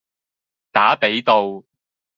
[0.71, 1.63] 打比道